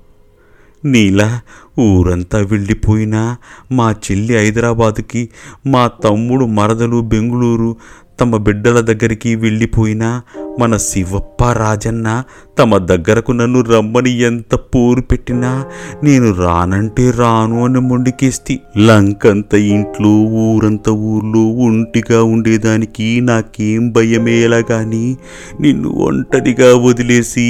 నీలా 0.85 1.41
ఊరంతా 1.81 2.39
వెళ్ళిపోయినా 2.39 3.37
మా 3.73 3.91
చెల్లి 3.93 4.37
హైదరాబాదుకి 4.37 5.29
మా 5.67 5.91
తమ్ముడు 6.05 6.45
మరదలు 6.45 7.01
బెంగుళూరు 7.01 7.77
తమ 8.21 8.37
బిడ్డల 8.37 8.81
దగ్గరికి 8.81 9.35
వెళ్ళిపోయినా 9.35 10.23
మన 10.61 10.77
శివప్ప 10.77 11.45
రాజన్న 11.53 12.09
తమ 12.59 12.79
దగ్గరకు 12.79 13.33
నన్ను 13.33 13.61
రమ్మని 13.61 14.13
ఎంత 14.21 14.55
పోరు 14.55 15.03
పెట్టినా 15.03 15.51
నేను 16.05 16.29
రానంటే 16.35 17.05
రాను 17.11 17.65
అని 17.65 17.81
మొండికేస్తి 17.81 18.61
లంకంత 18.79 19.55
ఇంట్లో 19.55 20.11
ఊరంత 20.45 20.89
ఊర్లో 20.89 21.43
ఒంటిగా 21.67 22.23
ఉండేదానికి 22.23 23.21
నాకేం 23.21 23.93
భయమేలా 23.93 24.61
గాని 24.71 25.17
నిన్ను 25.61 25.91
ఒంటరిగా 25.91 26.71
వదిలేసి 26.77 27.49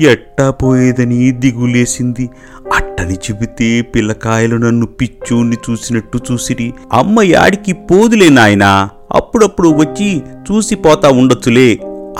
ఎట్టా 0.00 0.50
పోయేదని 0.50 1.30
దిగులేసింది. 1.30 2.26
అట్టని 2.74 3.14
చెబితే 3.14 3.68
పిల్లకాయలు 3.94 4.56
నన్ను 4.56 4.86
పిచ్చోన్ని 4.86 5.56
చూసినట్టు 5.70 6.18
చూసిరి. 6.32 6.72
అమ్మ 6.92 7.22
యాడికి 7.22 7.72
పోదులే 7.72 8.28
నాయనా 8.28 8.72
అప్పుడప్పుడు 9.14 9.68
వచ్చి 9.68 10.08
చూసిపోతా 10.48 11.08
ఉండొచ్చులే. 11.08 11.70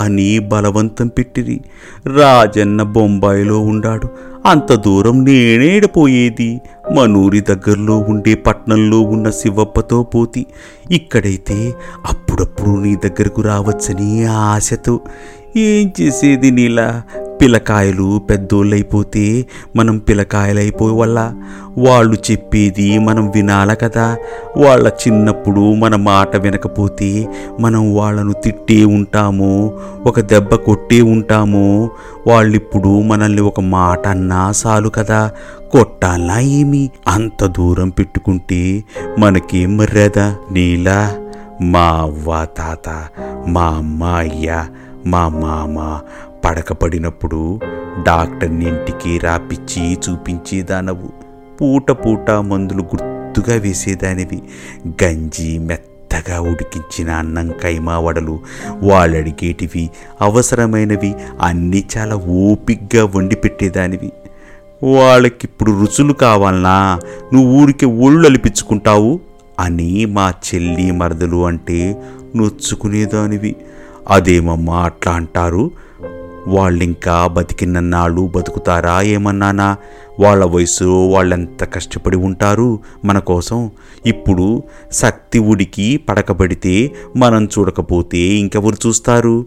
అని 0.01 0.39
బలవంతం 0.39 1.09
పెట్టిరి. 1.09 1.61
రాజన్న 2.17 2.83
బొంబాయిలో 2.83 3.61
ఉండాడు. 3.61 4.09
అంత 4.47 4.73
దూరం 4.73 5.25
నేనేడపోయేది? 5.25 6.61
మనూరి 6.95 7.41
దగ్గరలో 7.41 7.99
ఉండే 7.99 8.35
పట్నంలో 8.35 9.01
ఉన్న 9.01 9.31
శివప్పతో 9.31 10.03
పోతి. 10.03 10.47
ఇక్కడైతే 10.91 11.75
అప్పుడప్పుడు 12.07 12.71
నీ 12.71 12.97
దగ్గరకు 12.97 13.43
రావచ్చని 13.43 14.25
ఆశతో. 14.25 15.01
ఏం 15.57 15.93
చేసేది 16.01 16.51
నీలా? 16.51 17.03
పిల్లకాయలు 17.43 18.21
పెద్దోళ్ళైపోతే 18.31 19.47
మనం 19.77 19.99
పిల్లకాయలైపోయి 19.99 20.95
వల్ల 20.95 21.35
వాళ్ళు 21.79 22.17
చెప్పేది 22.31 22.99
మనం 22.99 23.31
వినాల 23.31 23.75
కదా? 23.75 24.17
వాళ్ళ 24.57 24.89
చిన్నప్పుడు 24.89 25.75
మన 25.75 25.97
మాట 25.97 26.37
వినకపోతే 26.37 27.29
మనం 27.61 27.95
వాళ్ళను 27.95 28.33
తిట్టే 28.33 28.85
ఉంటాము 28.85 29.73
ఒక 30.07 30.21
దెబ్బ 30.21 30.55
కొట్టే 30.55 31.01
ఉంటాము. 31.01 31.91
వాళ్ళిప్పుడు 32.27 33.01
మనల్ని 33.03 33.41
ఒక 33.41 33.61
మాట 33.61 34.09
అన్నా 34.09 34.53
చాలు 34.67 34.89
కదా? 34.89 35.31
కొట్టాలా 35.71 36.41
ఏమి? 36.41 36.91
అంత 37.09 37.45
దూరం 37.45 37.89
పెట్టుకుంటే 37.89 38.85
మనకేం 39.19 39.77
మర్యాద? 39.77 40.19
నీలా? 40.53 41.15
మా 41.63 41.89
అవ్వ 41.89 42.45
తాత 42.45 43.05
మా 43.47 43.65
అమ్మ 43.65 44.05
అయ్య 44.05 44.65
మా 45.07 45.29
మామ 45.29 46.01
పడకపడినప్పుడు 46.45 47.61
డాక్టర్ని 48.07 48.69
ఇంటికి 48.69 49.19
రాపిచ్చి 49.19 49.93
చూపించేదానవు. 49.95 51.09
పూట 51.61 51.91
పూట 51.91 52.31
మందులు 52.31 52.83
గుర్తుగా 52.83 53.57
వేసేదానివి. 53.57 54.43
గంజి 55.05 55.59
మెత్తగా 55.59 56.41
ఉడికించిన 56.41 57.11
అన్నం 57.11 57.53
కైమా 57.63 57.99
వడలు 57.99 58.41
వాళ్ళడిగేటివి 58.83 59.91
అవసరమైనవి 60.21 61.15
అన్నీ 61.43 61.85
చాలా 61.97 62.15
ఓపిగ్గా 62.17 63.05
వండి 63.05 63.37
పెట్టేదానివి. 63.37 64.13
వాళ్ళకిప్పుడు 64.97 65.71
రుచులు 65.71 66.13
కావాలనా? 66.13 67.01
నువ్వు 67.35 67.63
ఊరికే 67.63 67.87
ఒళ్ళు 67.87 68.29
అలిపించుకుంటావు? 68.29 69.21
అని 69.61 70.05
మా 70.05 70.35
చెల్లి 70.55 70.91
మరదలు 70.91 71.47
అంటే 71.47 72.03
నొచ్చుకునేదానివి. 72.37 73.57
అదేమమ్మా 74.11 74.83
అట్లా 74.83 75.13
అంటారు. 75.13 75.71
వాళ్ళింకా 76.47 77.27
బతికినన్నాళ్ళు 77.27 78.27
బతుకుతారా 78.27 79.03
ఏమన్నానా? 79.03 79.77
వాళ్ళ 80.21 80.45
వయసు 80.45 80.85
వాళ్ళెంత 80.85 81.65
కష్టపడి 81.65 82.17
ఉంటారు? 82.17 82.79
మన 83.05 83.19
కోసం 83.19 83.71
ఇప్పుడు 84.07 84.63
శక్తి 84.93 85.39
ఉడికి 85.39 85.97
పడకబడితే 85.97 86.93
మనం 87.17 87.45
చూడకపోతే 87.45 88.19
ఇంకెవరు 88.19 88.89
చూస్తారు? 88.89 89.47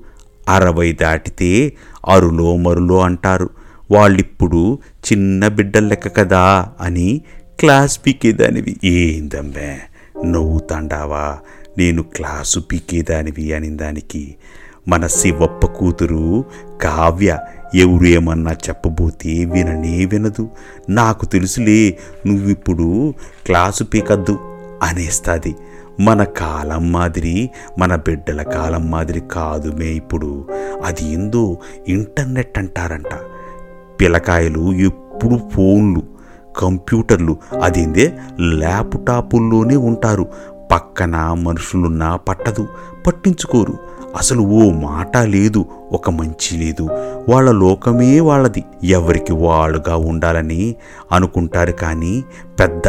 అరవై 0.49 0.91
దాటితే 0.91 1.73
అరులో 2.07 2.55
మరులో 2.55 2.99
అంటారు. 2.99 3.49
వాళ్ళిప్పుడు 3.91 4.79
చిన్న 5.11 5.47
బిడ్డల 5.47 5.83
లెక్క 5.83 6.17
కదా 6.17 6.67
అని 6.81 7.21
క్లాస్ 7.59 7.99
పీకేదానివి. 8.05 8.77
ఏందమ్మే? 8.83 9.79
నవ్వుతాండావా? 10.25 11.37
నేను 11.77 12.03
క్లాసు 12.03 12.59
పీకేదానివి 12.59 13.53
అని 13.53 13.69
దానికి 13.69 14.35
మన 14.87 15.07
శివప్ప 15.07 15.65
కూతురు 15.65 16.45
కావ్య 16.81 17.39
ఎవరు 17.75 18.05
ఏమన్నా 18.05 18.51
చెప్పబోతే 18.51 19.45
విననే 19.45 20.05
వినదు. 20.05 20.49
నాకు 20.89 21.25
తెలుసులే 21.25 21.97
నువ్విప్పుడు 22.27 23.13
క్లాసు 23.45 23.83
పీకద్దు 23.83 24.39
అనేస్తుంది. 24.83 25.55
మన 25.99 26.23
కాలం 26.23 26.91
మాదిరి 26.91 27.49
మన 27.79 27.95
బిడ్డల 27.95 28.41
కాలం 28.41 28.91
మాదిరి 28.91 29.19
కాదుమే 29.19 29.85
ఇప్పుడు. 29.85 30.47
అది 30.85 31.13
ఏందో 31.13 31.57
ఇంటర్నెట్ 31.87 32.57
అంటారంట. 32.57 33.19
పిల్లకాయలు 34.01 34.73
ఎప్పుడు 34.73 35.49
ఫోన్లు 35.53 36.03
కంప్యూటర్లు 36.57 37.37
అదేందే 37.61 38.13
ల్యాప్టాపుల్లోనే 38.39 39.75
ఉంటారు. 39.75 40.27
పక్కన 40.71 41.15
మనుషులున్నా 41.33 42.15
పట్టదు 42.15 42.67
పట్టించుకోరు. 43.07 43.73
అసలు 44.17 44.41
ఓ 44.41 44.71
మాట 44.71 45.17
లేదు 45.17 45.65
ఒక 45.91 46.09
మంచి 46.09 46.57
లేదు. 46.57 46.89
వాళ్ళ 47.29 47.51
లోకమే 47.51 48.19
వాళ్ళది. 48.19 48.63
ఎవరికి 48.83 49.33
వాళ్ళుగా 49.33 49.95
ఉండాలని 49.95 50.75
అనుకుంటారు 51.11 51.71
కానీ 51.71 52.23
పెద్ద 52.59 52.87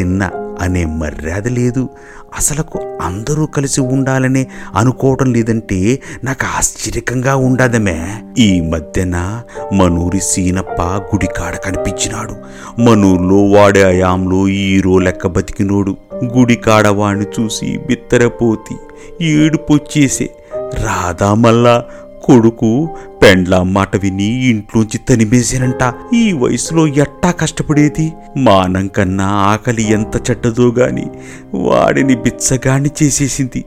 చిన్న 0.00 0.30
అనే 0.60 0.84
మర్యాద 0.84 1.48
లేదు. 1.48 1.88
అసలకు 2.36 2.80
అందరూ 3.02 3.46
కలిసి 3.46 3.80
ఉండాలనే 3.80 4.46
అనుకోవటం 4.74 5.32
లేదంటే 5.32 6.02
నాకు 6.24 6.56
ఆశ్చర్యకంగా 6.56 7.36
ఉండదమే. 7.36 8.22
ఈ 8.38 8.60
మధ్యన 8.60 9.42
మనూరి 9.72 10.20
సీనప్ప 10.20 10.82
గుడికాడ 10.82 11.56
కనిపించినాడు. 11.56 12.34
మనూర్లో 12.80 13.36
వాడే 13.36 13.82
అయాంలో 13.82 14.48
ఈరో 14.48 14.98
లెక్క 14.98 15.26
బతికినోడు. 15.26 15.96
గుడి 16.32 16.56
కాడవాణ్ణి 16.56 17.26
చూసి 17.40 17.78
బిత్తరపోతి 17.86 18.76
ఏడుపొచ్చేసే. 19.24 20.30
రాధా 20.56 21.34
మళ్ళా 21.34 21.84
కొడుకు 22.24 22.88
పెండ్ల 23.22 23.62
మాట 23.62 23.96
విని 23.96 24.46
ఇంట్లోంచి 24.48 24.98
తనిమేశానంట 24.98 25.94
ఈ 26.14 26.32
వయసులో 26.32 26.86
ఎట్టా 26.86 27.30
కష్టపడేది? 27.30 28.12
మానం 28.36 28.88
కన్నా 28.88 29.26
ఆకలి 29.26 29.82
ఎంత 29.82 30.30
చెడ్డదో 30.30 30.72
గాని 30.72 31.06
వాడిని 31.54 32.16
బిచ్చగాని 32.16 32.90
చేసేసింది. 33.02 33.64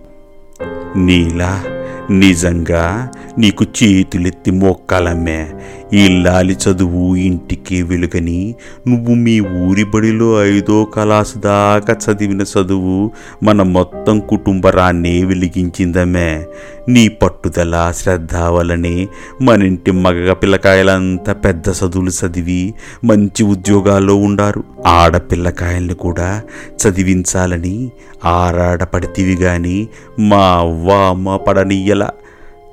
నీలా 0.95 1.63
నిజంగా 2.09 3.09
నీకు 3.37 3.65
చేతులెత్తి 3.83 4.51
మొక్కాలమ్మే. 4.51 5.47
ఈ 5.93 6.21
లాలి 6.21 6.53
చదువు 6.53 7.15
ఇంటికి 7.15 7.83
వెలుగని 7.83 8.55
నువ్వు 8.87 9.13
మీ 9.15 9.39
ఊరి 9.39 9.83
బడిలో 9.83 10.45
ఐదో 10.45 10.85
కలాసు 10.85 11.39
దాకా 11.39 11.93
చదివిన 11.93 12.41
చదువు 12.41 13.11
మన 13.43 13.61
మొత్తం 13.61 14.19
కుటుంబరాన్నే 14.19 15.23
వెలిగించిందమ్మే 15.23 16.45
నీ 16.89 17.07
పట్టుదల 17.07 17.93
శ్రద్ధ 17.95 18.35
వలనే 18.35 19.07
మన 19.41 19.63
ఇంటి 19.63 19.91
మగ 19.91 20.33
పిల్లకాయలంతా 20.33 21.33
పెద్ద 21.33 21.69
చదువులు 21.69 22.09
చదివి 22.09 22.73
మంచి 23.03 23.43
ఉద్యోగాల్లో 23.43 24.15
ఉండారు. 24.15 24.63
ఆడపిల్లకాయల్ని 24.87 25.93
కూడా 25.93 26.41
చదివించాలని 26.87 27.91
ఆరాడపడితివి 28.25 29.35
గాని 29.35 29.87
మా 30.19 30.37
అవ్వ 30.37 30.91
అమ్మ 30.91 31.35
పడనీయలా. 31.35 32.09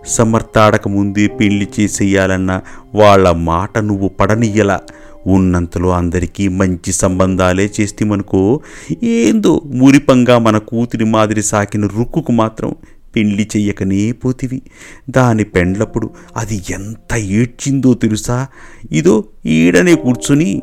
సమర్థాడక 0.07 0.89
ముందే 0.89 1.27
పెళ్ళి 1.27 1.69
చేసేయాలన్న 1.81 2.61
వాళ్ళ 2.95 3.31
మాట 3.31 3.79
నువ్వు 3.79 4.09
పడనియ్యలా 4.09 4.81
ఉన్నంతలో 5.27 5.91
అందరికీ 5.91 6.49
మంచి 6.49 6.93
సంబంధాలే 6.93 7.71
చేస్తేమనుకో. 7.81 8.61
ఏందో 9.03 9.63
మురిపంగా 9.65 10.39
మన 10.39 10.59
కూతురి 10.59 11.05
మాదిరి 11.05 11.43
సాకిన 11.43 11.87
రుక్కుకు 11.87 12.33
మాత్రం 12.33 12.75
పెళ్ళి 13.17 13.49
చెయ్యకనే 13.57 14.13
పోతివి. 14.13 14.63
దాని 15.11 15.45
పెండ్లప్పుడు 15.45 16.11
అది 16.37 16.63
ఎంత 16.71 17.17
ఏడ్చిందో 17.17 17.95
తెలుసా? 17.95 18.47
ఇదో 18.93 19.25
ఈడనే 19.47 19.95
కూర్చుని 19.95 20.63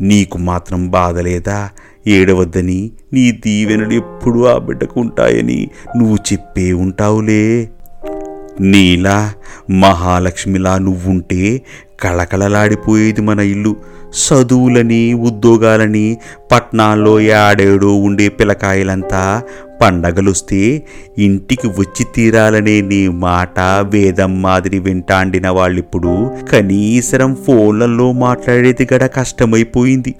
నీకు 0.00 0.38
మాత్రం 0.38 0.90
బాధ 0.90 1.18
లేదా 1.18 1.70
ఏడవద్దని 2.06 2.90
నీ 3.12 3.32
దీవెనలు 3.32 3.92
ఎప్పుడూ 3.92 4.44
ఆ 4.44 4.58
బిడ్డకు 4.58 5.00
ఉంటాయని 5.00 5.70
నువ్వు 5.96 6.16
చెప్పే 6.16 6.72
ఉంటావులే. 6.72 7.70
నీలా 8.60 9.32
మహాలక్ష్మిలా 9.70 10.78
నువ్వుంటే 10.78 11.62
కళకళలాడిపోయేది 12.00 13.20
మన 13.20 13.40
ఇల్లు. 13.40 13.76
చదువులని 14.14 15.14
ఉద్యోగాలని 15.14 16.16
పట్నాల్లో 16.52 17.20
ఏడేడో 17.20 17.96
ఉండే 17.96 18.28
పిల్లకాయలంతా 18.28 19.42
పండగలొస్తే 19.82 20.82
ఇంటికి 21.18 21.66
వచ్చి 21.66 22.06
తీరాలనే 22.14 22.80
నీ 22.80 23.08
మాట 23.08 23.60
వేదం 23.82 24.42
మాదిరి 24.42 24.78
వింటాండిన 24.78 25.48
వాళ్ళిప్పుడు 25.48 26.30
కనీసరం 26.52 27.36
ఫోన్లలో 27.46 28.12
మాట్లాడేది 28.12 28.88
గడ 28.94 29.06
కష్టమైపోయింది. 29.06 30.14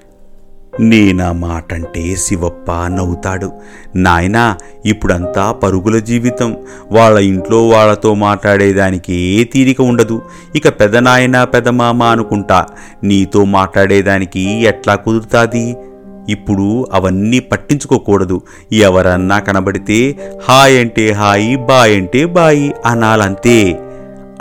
నేనా 0.79 1.31
మాటంటే 1.31 2.15
శివప్ప 2.15 2.71
నవ్వుతాడు. 2.71 3.51
నాయనా 3.95 4.57
ఇప్పుడంతా 4.85 5.51
పరుగుల 5.51 5.99
జీవితం. 5.99 6.57
వాళ్ళ 6.91 7.19
ఇంట్లో 7.19 7.67
వాళ్ళతో 7.67 8.13
మాట్లాడేదానికి 8.13 9.13
ఏ 9.13 9.43
తీరిక 9.43 9.81
ఉండదు. 9.81 10.21
ఇక 10.55 10.67
పెదనాయన 10.67 11.43
పెదమామ 11.43 12.03
అనుకుంటా 12.03 12.65
నీతో 13.03 13.45
మాట్లాడేదానికి 13.45 14.63
ఎట్లా 14.63 14.95
కుదురుతాది? 14.95 15.75
ఇప్పుడు 16.29 16.87
అవన్నీ 16.93 17.39
పట్టించుకోకూడదు. 17.39 18.41
ఎవరన్నా 18.73 19.39
కనబడితే 19.39 20.17
హాయ్ 20.49 20.79
అంటే 20.79 21.11
హాయి 21.11 21.55
బాయ్ 21.55 21.97
అంటే 21.97 22.25
బాయి 22.25 22.73
అనాలంతే 22.85 23.79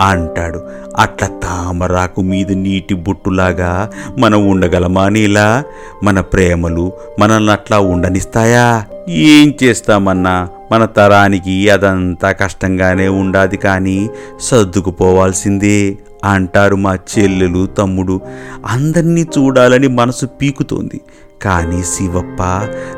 అంటాడు. 0.01 0.61
అట్లా 0.99 1.29
తామరాకు 1.29 2.23
మీద 2.23 2.53
నీటి 2.53 2.95
బొట్టులాగా 2.95 3.91
మనం 4.19 4.49
ఉండగలమా 4.49 5.09
నీలా? 5.09 5.65
మన 6.03 6.21
ప్రేమలు 6.21 6.93
మనల్ని 7.19 7.53
అట్లా 7.53 7.79
ఉండనిస్తాయా? 7.79 8.85
ఏం 9.09 9.55
చేస్తామన్నా? 9.65 10.49
మన 10.73 10.85
తరానికి 10.85 11.71
అదంతా 11.71 12.33
కష్టంగానే 12.33 13.09
ఉండాది 13.09 13.57
కానీ 13.57 14.11
సర్దుకుపోవాల్సిందే 14.41 15.99
అంటారు 16.25 16.77
మా 16.77 16.95
చెల్లెలు 16.95 17.67
తమ్ముడు. 17.67 18.21
అందరినీ 18.67 19.23
చూడాలని 19.23 19.89
మనసు 19.89 20.27
పీకుతోంది. 20.27 21.01
కానీ 21.43 21.83
శివప్ప 21.83 22.43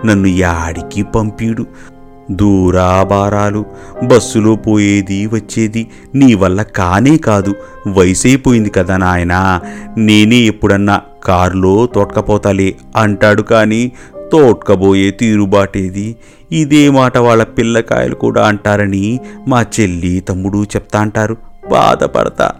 నన్ను 0.07 0.27
యాడికి 0.27 1.03
పంపీడు. 1.03 1.67
దూరాభారాలు. 2.31 3.65
బస్సులో 4.05 4.57
పోయేది 4.57 5.27
వచ్చేది 5.27 5.89
నీ 6.15 6.35
వల్ల 6.35 6.63
కానే 6.63 7.17
కాదు. 7.17 7.55
వయసైపోయింది 7.87 8.71
కదా 8.71 8.97
నాయనా. 8.97 9.61
నేనే 9.99 10.37
ఎప్పుడన్నా 10.37 11.01
కారులో 11.25 11.87
తోటకపోతాలే 11.87 12.75
అంటాడు 12.97 13.43
కానీ 13.43 13.93
తోట్కబోయే 14.33 15.11
తీరుబాటేది. 15.11 16.17
ఇదే 16.53 16.91
మాట 16.91 17.19
వాళ్ళ 17.19 17.45
పిల్లకాయలు 17.45 18.15
కూడా 18.15 18.47
అంటారని 18.47 19.21
మా 19.49 19.67
చెల్లి 19.81 20.21
తమ్ముడు 20.21 20.63
చెప్తా 20.63 21.01
అంటారు. 21.01 21.37
బాధపడతా. 21.71 22.51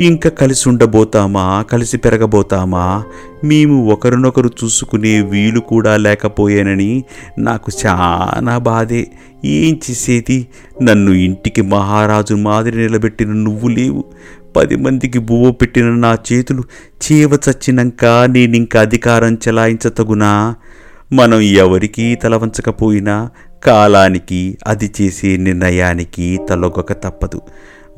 ఇంకా 0.00 0.30
కలిసి 0.30 0.68
ఉండబోతామా? 0.68 1.64
కలిసి 1.72 1.96
పెరగబోతామా? 1.96 3.04
మేము 3.44 3.92
ఒకరినొకరు 3.92 4.50
చూసుకునే 4.64 5.20
వీలు 5.20 5.60
కూడా 5.60 5.96
లేకపోయానని 5.96 7.04
నాకు 7.38 7.72
చాలా 7.86 8.58
బాధే. 8.58 9.10
ఏం 9.44 9.80
చేసేది? 9.90 10.48
నన్ను 10.82 11.10
ఇంటికి 11.10 11.62
మహారాజు 11.62 12.34
మాదిరి 12.34 12.78
నిలబెట్టిన 12.78 13.32
నువ్వు 13.32 13.68
లేవు. 13.68 14.04
పది 14.56 14.76
మందికి 14.76 15.18
బువ్వ 15.18 15.50
పెట్టిన 15.50 15.90
నా 15.90 16.18
చేతులు 16.32 16.62
చీవ 16.88 17.30
చచ్చినాక 17.34 18.04
నేనింక 18.04 18.76
అధికారం 18.76 19.34
చెలాయించతగునా? 19.34 20.54
మనం 21.12 21.40
ఎవరికీ 21.40 22.14
తలవంచకపోయినా 22.14 23.30
కాలానికి 23.64 24.58
అది 24.66 24.90
చేసే 25.00 25.36
నిర్ణయానికి 25.36 26.38
తలొగక 26.48 26.92
తప్పదు. 26.92 27.42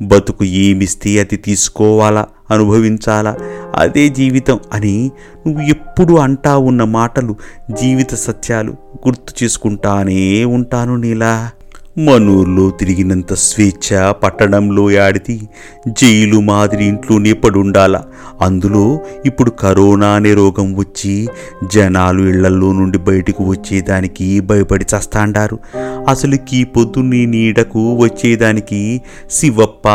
బతుకు 0.01 0.43
ఏమిస్తే 0.43 1.19
అది 1.19 1.37
తీసుకోవాలా 1.37 2.27
అనుభవించాలా? 2.51 3.37
అదే 3.75 4.09
జీవితం 4.09 4.59
అని 4.73 5.11
నువ్వు 5.47 5.61
ఎప్పుడు 5.61 6.13
అంటా 6.13 6.57
ఉన్న 6.57 6.83
మాటలు 6.83 7.35
జీవిత 7.71 8.15
సత్యాలు 8.15 8.71
గుర్తు 9.07 9.43
చేసుకుంటానే 9.43 10.45
ఉంటాను 10.45 10.95
నీలా. 10.95 11.51
మనూర్లో 11.97 12.69
తిరిగినంత 12.69 13.33
స్వేచ్ఛ 13.33 14.11
పట్టణంలో 14.11 14.91
యాడిది 14.91 15.49
జైలు 15.87 16.39
మాదిరి 16.39 16.85
ఇంట్లోనే 16.85 17.33
పడుండాల. 17.33 18.01
అందులో 18.41 18.99
ఇప్పుడు 19.25 19.49
కరోనా 19.49 20.07
అనే 20.07 20.33
రోగం 20.33 20.75
వచ్చి 20.75 21.27
జనాలు 21.73 22.23
ఇళ్ళల్లో 22.23 22.73
నుండి 22.73 22.97
బయటకు 22.97 23.43
వచ్చేదానికి 23.43 24.39
భయపడి 24.39 24.85
చస్తాండారు. 24.95 25.59
అసలు 26.07 26.37
ఈ 26.53 26.63
పొద్దు 26.63 26.99
నీడకు 26.99 27.93
వచ్చేదానికి 27.93 29.01
శివప్ప 29.31 29.87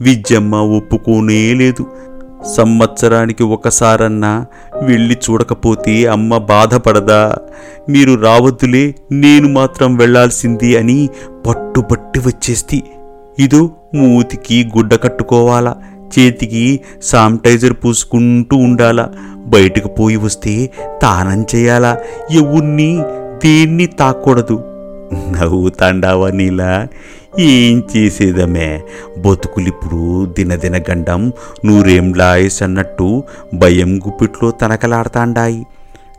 విజ్జమ్మ 0.00 0.54
ఒప్పుకోనే 0.54 1.54
లేదు. 1.54 1.86
సంవత్సరానికి 2.54 3.42
ఒకసారన్నా 3.44 4.46
వెళ్ళి 4.82 5.16
చూడకపోతే 5.30 6.06
అమ్మ 6.06 6.38
బాధపడదా? 6.38 7.34
మీరు 7.88 8.14
రావద్దులే 8.14 8.94
నేను 9.12 9.48
మాత్రం 9.48 9.96
వెళ్ళాల్సింది 9.96 10.76
అని 10.76 11.08
పట్టుబట్టి 11.46 12.20
వచ్చేస్తి. 12.20 12.82
ఇదో 13.38 13.70
మూతికి 13.94 14.70
గుడ్డ 14.76 14.94
కట్టుకోవాలా 14.94 15.76
చేతికి 16.18 16.80
శానిటైజర్ 17.02 17.72
పూసుకుంటూ 17.72 18.56
ఉండాలా 18.56 19.08
బయటకు 19.46 19.88
పోయి 19.88 20.16
వస్తే 20.16 20.70
తానం 21.02 21.46
చేయాలా 21.54 21.96
ఎవరిని 22.30 23.02
దేన్ని 23.44 23.86
తాకూడదు. 23.86 24.64
నవ్వుతాండావా 25.14 26.30
నీలా? 26.30 26.88
ఏం 27.40 27.82
చేసేదమే? 27.96 28.82
బతుకులిప్పుడు 29.18 30.26
దినదిన 30.26 30.78
గండం 30.78 31.32
నూరేం 31.64 32.14
లాయస్ 32.14 32.62
అన్నట్టు 32.62 33.22
భయం 33.54 33.98
గుప్పిట్లో 33.98 34.50
తనకలాడతాండాయి. 34.50 35.66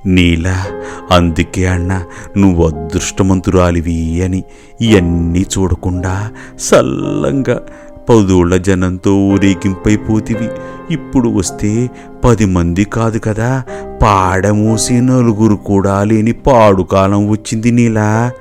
నీలా 0.05 0.65
అందుకే 1.11 1.65
అన్న 1.65 2.03
నువ్వు 2.37 2.67
అదృష్టమంతురాలివి 2.67 4.23
అని 4.23 4.43
ఇవన్నీ 4.81 5.45
చూడకుండా 5.57 6.29
సల్లంగా 6.59 7.61
పదుళ్ళ 8.09 8.57
జనంతో 8.57 9.15
ఊరేగింపైపోతివి 9.15 10.49
ఇప్పుడు 10.93 11.29
వస్తే 11.29 11.89
పది 12.25 12.45
మంది 12.45 12.83
కాదు 12.83 13.19
కదా 13.19 13.63
పాడమూసి 14.01 15.01
నలుగురు 15.01 15.55
కూడా 15.55 16.03
లేని 16.03 16.31
పాడుకాలం 16.31 17.29
వచ్చింది 17.29 17.71
నీలా. 17.71 18.31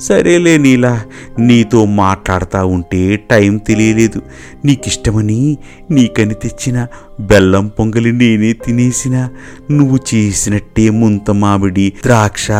సరేలే 0.00 0.58
నీలా 0.58 1.04
నీతో 1.38 1.84
మాట్లాడుతూ 1.84 2.66
ఉంటే 2.66 3.16
టైం 3.16 3.58
తెలియలేదు. 3.58 4.22
నీకిష్టమని 4.64 5.58
నీకని 5.90 6.34
తెచ్చిన 6.34 6.86
బెల్లం 7.20 7.68
పొంగలి 7.68 8.12
నేనే 8.12 8.52
తినేసిన. 8.52 9.28
నువ్వు 9.70 9.98
చేసినట్టే 10.14 10.90
ముంత 10.90 11.30
మామిడి 11.30 11.92
ద్రాక్ష 12.02 12.50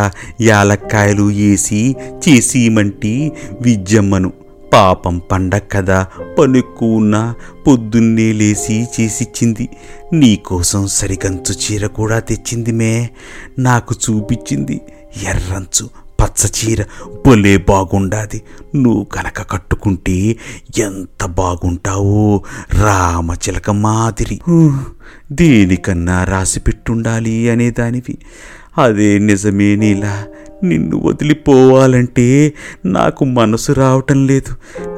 యాలక్కాయలు 0.41 1.23
వేసి 1.23 1.97
చేసేయమంటి 2.29 3.33
విజ్జమ్మను. 3.61 4.33
పాపం 4.73 5.19
పండగ 5.19 5.61
కదా 5.73 6.07
పనెక్కువ 6.39 7.35
పొద్దున్నే 7.67 8.33
లేచి 8.33 8.87
చేసిచ్చింది. 9.01 9.69
నీకోసం 10.13 10.87
సరిగంచు 10.87 11.55
చీర 11.55 11.87
కూడా 11.87 12.19
తెచ్చింది 12.19 12.73
మే. 12.73 13.11
నాకు 13.59 13.95
చూపించింది 13.95 14.81
ఎర్రంచు 15.29 16.04
పచ్చచీర 16.21 16.85
భలే 17.27 17.57
బాగుండాది. 17.57 18.43
నువ్వు 18.75 19.05
కనుక 19.05 19.51
కట్టుకుంటే 19.51 20.37
ఎంత 20.79 21.27
బాగుంటావో 21.27 22.43
రామచిలక 22.83 23.71
మాదిరి. 23.71 24.41
దేనికన్నా 25.33 26.25
రాసి 26.25 26.61
పెట్టుండాలి 26.61 27.51
అనేదానివి 27.51 28.19
అదే 28.79 29.19
నిజమే 29.19 29.77
నీలా. 29.77 30.25
నిన్ను 30.63 31.03
వదిలిపోవాలంటే 31.05 32.53
నాకు 32.85 33.25
మనసు 33.25 33.73
రావటం 33.73 34.27
లేదు. 34.27 34.53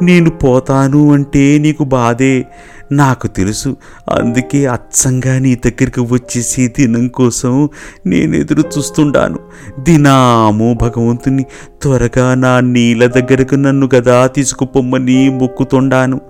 నేను 0.04 0.30
పోతాను 0.30 1.12
అంటే 1.12 1.58
నీకు 1.58 1.84
బాధే. 1.84 2.46
నాకు 2.92 3.26
తెలుసు. 3.26 3.76
అందుకే 4.10 4.66
అచ్చంగా 4.66 5.38
నీ 5.38 5.54
దగ్గరికి 5.54 6.00
వచ్చేసి 6.00 6.68
దినం 6.68 7.08
కోసం 7.08 7.68
నేను 8.06 8.36
ఎదురు 8.36 8.62
చూస్తుండాను 8.78 9.38
దినాము 9.80 10.78
భగవంతుని 10.82 11.44
త్వరగా 11.82 12.34
నా 12.34 12.60
నీళ్ళ 12.60 13.06
దగ్గరకు 13.06 13.54
నన్ను 13.54 13.88
గదా 13.94 14.26
తీసుకుపోమ్మని 14.26 15.30
మొక్కుతుండాను 15.30 16.20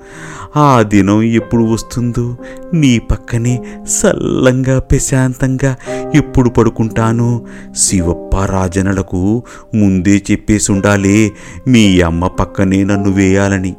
ఆ 0.57 0.83
దినం 0.83 1.23
ఎప్పుడు 1.23 1.65
వస్తుందో 1.65 2.37
నీ 2.75 2.99
పక్కనే 2.99 3.65
సల్లంగా 3.89 4.79
ప్రశాంతంగా 4.79 5.77
ఎప్పుడు 6.15 6.51
పడుకుంటాను 6.51 7.47
శివప్ప 7.77 8.37
రాజనలకు 8.37 9.43
ముందే 9.75 10.23
చెప్పేసి 10.31 10.73
ఉండాలే 10.73 11.33
మీ 11.69 12.01
అమ్మ 12.01 12.27
పక్కనే 12.27 12.85
నన్ను 12.85 13.11
వేయాలని. 13.11 13.77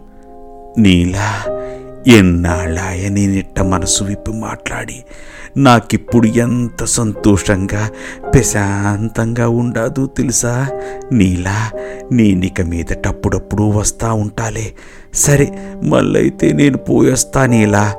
నీలా 0.78 1.44
ఎన్నాళ్ళాయ 2.08 3.10
నేనిట్ట 3.10 3.60
మనసు 3.60 4.04
విప్పి 4.04 4.32
మాట్లాడి 4.32 5.04
నాకిప్పుడు 5.58 6.28
ఎంత 6.28 6.84
సంతోషంగా 6.84 7.89
ప్రశాంతంగా 8.34 9.50
ఉండదు 9.50 10.06
తెలుసా? 10.06 10.67
నీలా 11.12 11.72
నేనిక 12.12 12.62
మీదట 12.62 13.08
అప్పుడప్పుడు 13.08 13.63
వస్తూ 13.63 14.13
ఉంటాలే. 14.13 14.74
సరే 15.13 15.52
మళ్ళైతే 15.84 16.52
నేను 16.52 16.78
పోయొస్తా 16.78 17.46
నీలా. 17.46 17.96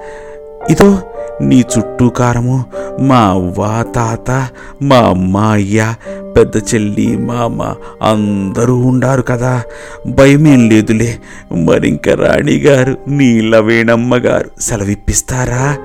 ఇదో 0.70 1.02
నీ 1.40 1.64
చుట్టూ 1.78 2.09
కారము 2.09 2.64
మా 3.00 3.18
అవ్వ 3.18 3.85
తాత 3.94 4.48
మా 4.83 4.96
అమ్మ 4.96 5.37
అయ్య 5.37 5.94
పెద్ద 6.37 6.57
చెల్లి 6.57 7.16
మామ 7.16 7.62
అందరూ 8.02 8.76
ఉండారు 8.76 9.22
కదా. 9.22 9.62
భయమేం 10.07 10.70
లేదులే. 10.70 11.18
మరింక 11.52 12.09
రాణిగారు 12.09 12.96
నీల 13.09 13.59
వేణమ్మ 13.59 14.16
గారు 14.16 14.61
సెలవిప్పిస్తారా? 14.61 15.76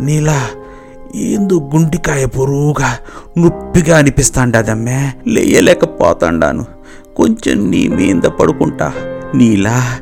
నీలా 0.00 0.42
ఏందో 1.16 1.70
గుంటికాయ 1.74 2.26
పొరువుగా 2.26 2.98
నొప్పిగా 3.38 3.98
అనిపిస్తాండదమ్మే. 3.98 5.12
లేయలేకపోతాండాను. 5.26 6.66
కొంచెం 7.16 7.70
నీ 7.70 7.88
మీద 7.88 8.22
పడుకుంటా. 8.22 8.92
నీలా 9.34 9.98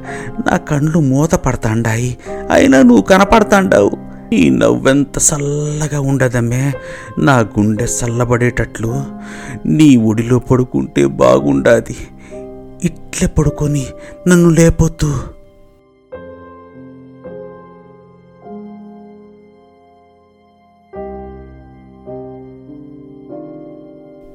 నా 0.50 0.56
కండ్లు 0.56 1.00
మూత 1.00 1.34
పడతాండాయి. 1.34 2.16
అయినా 2.50 2.82
నువ్వు 2.82 3.02
కనపడతాండావు. 3.02 4.05
ఈ 4.32 4.50
నవ్వెంత 4.50 5.18
చల్లగా 5.18 6.00
ఉండదమ్మే? 6.00 6.72
నా 7.18 7.38
గుండె 7.38 7.84
చల్లబడేటట్లు 7.84 9.04
నీ 9.66 9.96
ఒడిలో 9.96 10.38
పడుకుంటే 10.38 11.06
బాగుండాది. 11.06 11.96
ఇట్లే 12.84 13.28
పడుకొని 13.28 13.86
నన్ను 14.28 14.50
లేపొద్దు. 14.50 15.14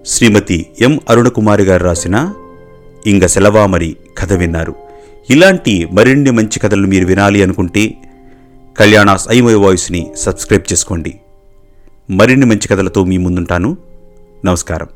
శ్రీమతి 0.05 0.65
ఎం 0.81 0.99
అరుణకుమారి 1.09 1.63
గారు 1.63 1.83
రాసిన 1.83 2.33
ఇంగ 3.07 3.25
సెలవామరి 3.25 3.97
కథ 4.17 4.33
విన్నారు. 4.33 4.75
ఇలాంటి 5.29 5.87
మరిన్ని 5.91 6.31
మంచి 6.31 6.59
కథలు 6.59 6.87
మీరు 6.87 7.05
వినాలి 7.05 7.43
అనుకుంటే 7.43 7.93
కళ్యాణాస్ 8.79 9.27
ఐమై 9.31 9.53
వాయిస్ని 9.53 10.11
సబ్స్క్రైబ్ 10.15 10.73
చేసుకోండి. 10.73 11.19
మరిన్ని 12.09 12.45
మంచి 12.45 12.67
కథలతో 12.67 13.03
మీ 13.03 13.17
ముందుంటాను. 13.17 13.77
నమస్కారం. 14.45 14.87